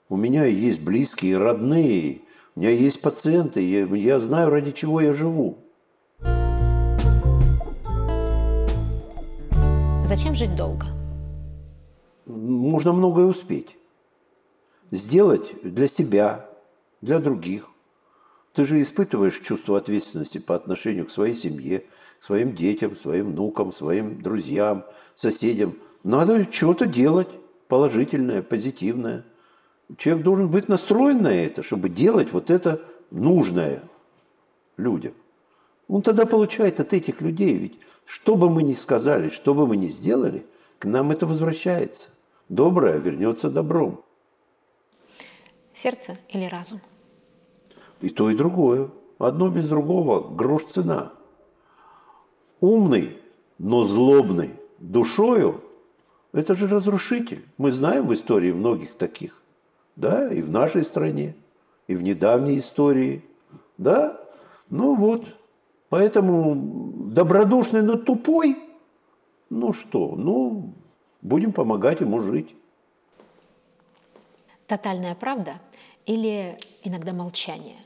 [0.09, 2.19] У меня есть близкие, родные,
[2.57, 5.59] у меня есть пациенты, я, я знаю, ради чего я живу.
[10.07, 10.85] Зачем жить долго?
[12.27, 13.75] Можно многое успеть.
[14.91, 16.47] Сделать для себя,
[17.01, 17.67] для других.
[18.53, 21.85] Ты же испытываешь чувство ответственности по отношению к своей семье,
[22.19, 24.85] к своим детям, своим внукам, своим друзьям,
[25.15, 25.75] соседям.
[26.03, 27.29] Надо что-то делать
[27.67, 29.25] положительное, позитивное.
[29.97, 32.79] Человек должен быть настроен на это, чтобы делать вот это
[33.09, 33.81] нужное
[34.77, 35.13] людям.
[35.87, 39.77] Он тогда получает от этих людей, ведь что бы мы ни сказали, что бы мы
[39.77, 40.45] ни сделали,
[40.79, 42.09] к нам это возвращается.
[42.49, 44.03] Доброе вернется добром.
[45.73, 46.81] Сердце или разум?
[48.01, 48.89] И то, и другое.
[49.17, 51.11] Одно без другого– грош цена.
[52.59, 53.17] Умный,
[53.57, 55.63] но злобный душою–
[56.33, 57.45] это же разрушитель.
[57.57, 59.41] Мы знаем в истории многих таких.
[59.95, 61.35] Да, и в нашей стране,
[61.87, 63.23] и в недавней истории.
[63.77, 64.19] Да,
[64.69, 65.25] ну вот.
[65.89, 66.55] Поэтому
[67.11, 68.57] добродушный, но тупой–
[69.49, 70.73] ну что, ну,
[71.21, 72.55] будем помогать ему жить.
[74.67, 75.61] Тотальная правда
[76.05, 77.77] или иногда молчание?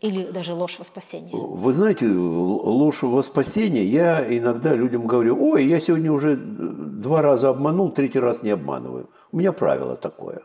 [0.00, 1.34] Или даже ложь во спасение?
[1.34, 7.50] Вы знаете, ложь во спасение, я иногда людям говорю, ой, я сегодня уже два раза
[7.50, 9.10] обманул, третий раз не обманываю.
[9.32, 10.42] У меня правило такое.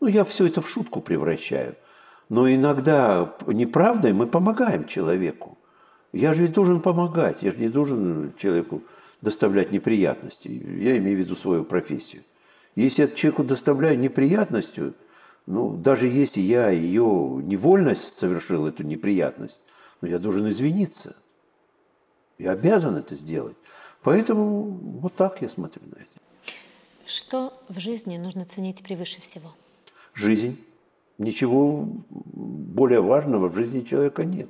[0.00, 1.74] Ну, я все это в шутку превращаю.
[2.28, 5.58] Но иногда неправдой мы помогаем человеку.
[6.16, 8.82] Я же ведь должен помогать, я же не должен человеку
[9.20, 10.48] доставлять неприятности.
[10.48, 12.22] Я имею в виду свою профессию.
[12.74, 14.94] Если я человеку доставляю неприятностью,
[15.44, 17.04] ну, даже если я ее
[17.42, 19.60] невольность совершил, эту неприятность,
[20.00, 21.16] но я должен извиниться.
[22.38, 23.56] Я обязан это сделать.
[24.02, 24.62] Поэтому
[25.02, 26.18] вот так я смотрю на это.
[27.04, 29.54] Что в жизни нужно ценить превыше всего?
[30.14, 30.64] Жизнь.
[31.18, 34.48] Ничего более важного в жизни человека нет.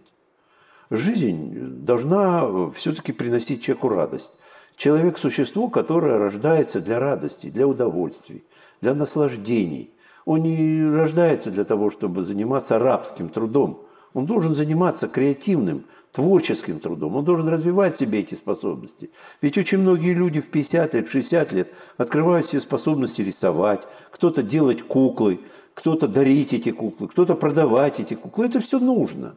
[0.91, 4.33] Жизнь должна все-таки приносить человеку радость.
[4.77, 8.45] Человек– существо, которое рождается для радости, для удовольствий,
[8.81, 9.91] для наслаждений–
[10.27, 13.83] он не рождается для того, чтобы заниматься рабским трудом.
[14.13, 17.15] Он должен заниматься креативным, творческим трудом.
[17.15, 19.11] Он должен развивать в себе эти способности.
[19.41, 24.43] Ведь очень многие люди в 50 лет, в 60 лет открывают себе способности рисовать, кто-то
[24.43, 25.41] делать куклы,
[25.75, 28.47] кто-то дарить эти куклы, кто-то продавать эти куклы.
[28.47, 29.37] Это все нужно.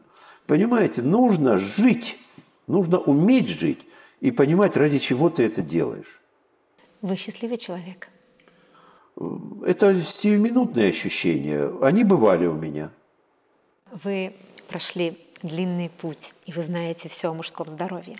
[0.50, 2.18] Понимаете, нужно жить,
[2.68, 3.80] нужно уметь жить
[4.20, 6.20] и понимать, ради чего ты это делаешь.
[7.02, 8.10] Вы счастливый человек
[9.66, 11.70] это сиюминутные ощущения.
[11.82, 12.90] Они бывали у меня.
[14.04, 14.34] Вы
[14.68, 18.18] прошли длинный путь, и вы знаете все о мужском здоровье.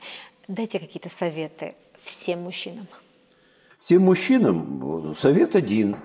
[0.48, 2.88] Дайте какие-то советы всем мужчинам.
[3.80, 5.96] Всем мужчинам совет один.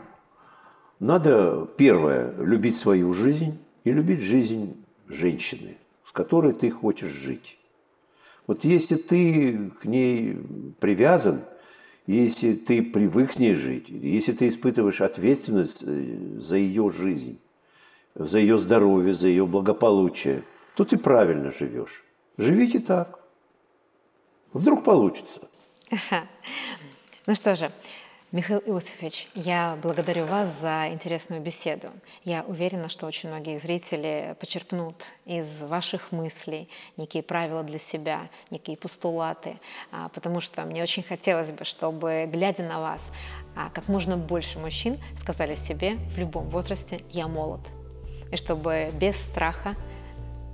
[1.01, 5.77] Надо, первое, любить свою жизнь и любить жизнь женщины,
[6.15, 7.59] которой ты хочешь жить.
[8.47, 10.39] Вот если ты к ней
[10.81, 11.43] привязан,
[12.07, 17.41] если ты привык с ней жить, если ты испытываешь ответственность э, за ее жизнь,
[18.15, 20.43] за ее здоровье, за ее благополучие,
[20.77, 22.05] то ты правильно живешь.
[22.37, 23.19] Живите так.
[24.53, 25.41] Вдруг получится.
[27.27, 27.73] Ну что же,
[28.35, 31.91] Михаил Иосифович, я благодарю вас за интересную беседу.
[32.25, 38.77] Я уверена, что очень многие зрители почерпнут из ваших мыслей некие правила для себя, некие
[38.77, 39.61] постулаты,
[39.93, 43.13] а, потому что мне очень хотелось бы, чтобы, глядя на вас,
[43.55, 47.61] а, как можно больше мужчин сказали себе в любом возрасте «я молод»,
[48.33, 49.77] и чтобы без страха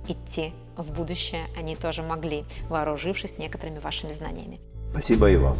[0.07, 4.59] идти в будущее они тоже могли, вооружившись некоторыми вашими знаниями.
[4.91, 5.57] Спасибо и вам.